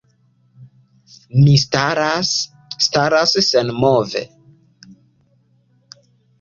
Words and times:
Mi 1.41 1.53
staras, 1.65 2.33
staras 2.87 3.37
senmove. 3.51 4.27